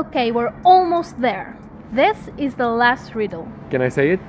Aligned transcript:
Okay, 0.00 0.32
we're 0.32 0.54
almost 0.64 1.20
there. 1.20 1.58
This 1.92 2.16
is 2.38 2.54
the 2.54 2.68
last 2.68 3.14
riddle. 3.14 3.46
Can 3.68 3.82
I 3.82 3.90
say 3.90 4.12
it? 4.12 4.20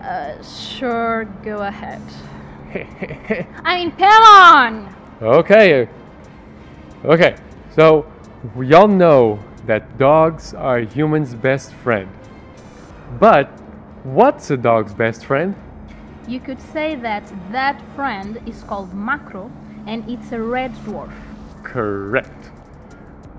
Uh, 0.00 0.40
sure, 0.40 1.24
go 1.42 1.62
ahead. 1.62 2.00
I 3.64 3.76
mean, 3.76 3.90
come 3.90 4.22
on! 4.22 4.94
Okay. 5.20 5.88
Okay. 7.04 7.34
So, 7.74 8.06
we 8.54 8.72
all 8.72 8.86
know 8.86 9.40
that 9.66 9.98
dogs 9.98 10.54
are 10.54 10.78
humans' 10.78 11.34
best 11.34 11.72
friend. 11.72 12.08
But 13.18 13.48
what's 14.04 14.48
a 14.52 14.56
dog's 14.56 14.94
best 14.94 15.24
friend? 15.24 15.56
You 16.28 16.38
could 16.38 16.60
say 16.60 16.94
that 16.94 17.24
that 17.50 17.82
friend 17.96 18.40
is 18.46 18.62
called 18.62 18.94
Macro 18.94 19.50
and 19.88 20.08
it's 20.08 20.30
a 20.30 20.40
red 20.40 20.72
dwarf. 20.86 21.12
Correct. 21.64 22.52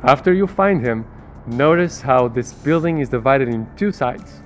After 0.03 0.33
you 0.33 0.47
find 0.47 0.81
him, 0.85 1.05
notice 1.47 2.01
how 2.01 2.27
this 2.27 2.53
building 2.53 2.99
is 2.99 3.09
divided 3.09 3.47
in 3.47 3.67
two 3.75 3.91
sides. 3.91 4.41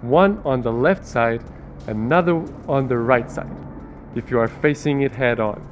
One 0.00 0.40
on 0.44 0.62
the 0.62 0.72
left 0.72 1.06
side, 1.06 1.42
another 1.86 2.44
on 2.68 2.88
the 2.88 2.96
right 2.96 3.30
side, 3.30 3.54
if 4.14 4.30
you 4.30 4.38
are 4.38 4.48
facing 4.48 5.02
it 5.02 5.12
head 5.12 5.40
on. 5.40 5.66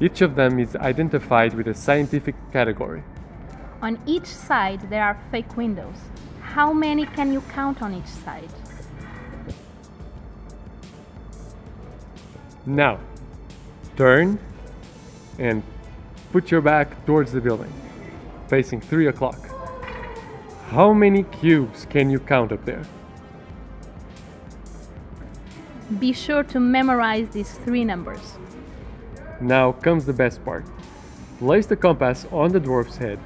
Each 0.00 0.22
of 0.22 0.34
them 0.34 0.58
is 0.58 0.74
identified 0.76 1.54
with 1.54 1.68
a 1.68 1.74
scientific 1.74 2.34
category. 2.52 3.02
On 3.82 3.98
each 4.06 4.26
side, 4.26 4.80
there 4.90 5.04
are 5.04 5.18
fake 5.30 5.56
windows. 5.56 5.96
How 6.40 6.72
many 6.72 7.06
can 7.06 7.32
you 7.32 7.42
count 7.42 7.82
on 7.82 7.94
each 7.94 8.06
side? 8.06 8.48
Now, 12.66 12.98
turn 13.96 14.38
and 15.38 15.62
put 16.32 16.50
your 16.50 16.60
back 16.60 17.06
towards 17.06 17.32
the 17.32 17.40
building, 17.40 17.72
facing 18.48 18.80
3 18.80 19.06
o'clock. 19.08 19.59
How 20.70 20.92
many 20.92 21.24
cubes 21.24 21.84
can 21.90 22.10
you 22.10 22.20
count 22.20 22.52
up 22.52 22.64
there? 22.64 22.84
Be 25.98 26.12
sure 26.12 26.44
to 26.44 26.60
memorize 26.60 27.28
these 27.30 27.54
three 27.64 27.84
numbers. 27.84 28.38
Now 29.40 29.72
comes 29.72 30.06
the 30.06 30.12
best 30.12 30.44
part. 30.44 30.64
Place 31.40 31.66
the 31.66 31.74
compass 31.74 32.24
on 32.30 32.52
the 32.52 32.60
dwarf's 32.60 32.96
head 32.98 33.18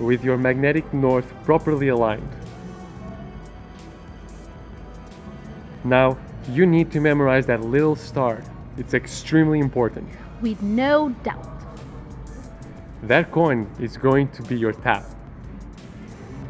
with 0.00 0.24
your 0.24 0.36
magnetic 0.36 0.92
north 0.92 1.32
properly 1.44 1.86
aligned. 1.86 2.32
Now 5.84 6.18
you 6.50 6.66
need 6.66 6.90
to 6.90 7.00
memorize 7.00 7.46
that 7.46 7.60
little 7.60 7.94
star. 7.94 8.42
It's 8.76 8.92
extremely 8.92 9.60
important. 9.60 10.08
With 10.40 10.60
no 10.62 11.10
doubt. 11.22 11.48
That 13.04 13.30
coin 13.30 13.70
is 13.78 13.96
going 13.96 14.30
to 14.30 14.42
be 14.42 14.58
your 14.58 14.72
tap. 14.72 15.04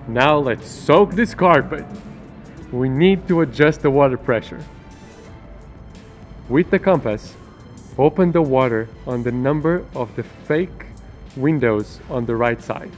Now 0.08 0.38
let's 0.38 0.66
soak 0.66 1.12
this 1.12 1.34
carpet. 1.34 1.84
We 2.72 2.88
need 2.88 3.28
to 3.28 3.42
adjust 3.42 3.82
the 3.82 3.90
water 3.90 4.16
pressure. 4.16 4.64
With 6.48 6.70
the 6.70 6.78
compass, 6.78 7.36
open 7.98 8.32
the 8.32 8.40
water 8.40 8.88
on 9.06 9.22
the 9.22 9.32
number 9.32 9.84
of 9.94 10.16
the 10.16 10.22
fake 10.22 10.86
windows 11.36 12.00
on 12.08 12.24
the 12.24 12.34
right 12.36 12.62
side. 12.62 12.90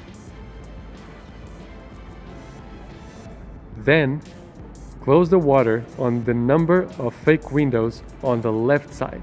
Then, 3.77 4.22
close 5.00 5.30
the 5.30 5.39
water 5.39 5.84
on 5.98 6.22
the 6.22 6.34
number 6.34 6.89
of 6.97 7.12
fake 7.12 7.50
windows 7.50 8.05
on 8.22 8.41
the 8.41 8.52
left 8.52 8.95
side. 8.95 9.22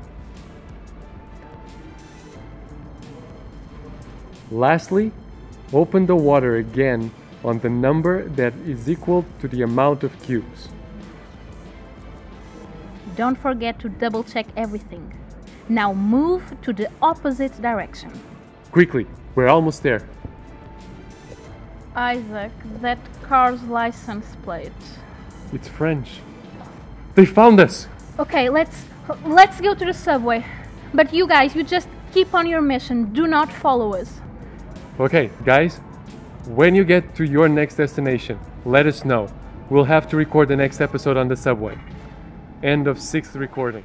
Lastly, 4.51 5.13
open 5.71 6.05
the 6.05 6.15
water 6.17 6.57
again 6.57 7.11
on 7.43 7.59
the 7.59 7.69
number 7.69 8.27
that 8.29 8.53
is 8.65 8.89
equal 8.89 9.25
to 9.39 9.47
the 9.47 9.61
amount 9.61 10.03
of 10.03 10.21
cubes. 10.23 10.69
Don't 13.15 13.37
forget 13.37 13.79
to 13.79 13.89
double 13.89 14.23
check 14.23 14.45
everything. 14.55 15.13
Now 15.69 15.93
move 15.93 16.55
to 16.61 16.73
the 16.73 16.89
opposite 17.01 17.61
direction. 17.61 18.11
Quickly, 18.71 19.07
we're 19.35 19.47
almost 19.47 19.83
there. 19.83 20.07
Isaac, 21.95 22.51
that 22.81 22.99
car's 23.23 23.61
license 23.63 24.35
plate. 24.43 24.71
It's 25.51 25.67
French. 25.67 26.21
They 27.15 27.25
found 27.25 27.59
us! 27.59 27.87
Okay, 28.19 28.49
let's 28.49 28.85
let's 29.25 29.59
go 29.59 29.73
to 29.73 29.85
the 29.85 29.93
subway. 29.93 30.45
But 30.93 31.13
you 31.13 31.27
guys, 31.27 31.55
you 31.55 31.63
just 31.63 31.87
keep 32.13 32.33
on 32.33 32.45
your 32.45 32.61
mission. 32.61 33.13
Do 33.13 33.25
not 33.25 33.51
follow 33.51 33.95
us. 33.95 34.21
Okay, 34.99 35.31
guys, 35.43 35.81
when 36.47 36.75
you 36.75 36.85
get 36.85 37.13
to 37.15 37.25
your 37.25 37.49
next 37.49 37.75
destination, 37.75 38.39
let 38.63 38.85
us 38.85 39.03
know. 39.03 39.29
We'll 39.69 39.83
have 39.83 40.07
to 40.09 40.15
record 40.15 40.47
the 40.47 40.55
next 40.55 40.79
episode 40.79 41.17
on 41.17 41.27
the 41.27 41.35
subway. 41.35 41.77
End 42.63 42.87
of 42.87 43.01
sixth 43.01 43.35
recording. 43.35 43.83